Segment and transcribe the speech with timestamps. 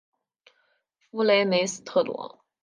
[1.11, 2.43] 弗雷梅斯特罗。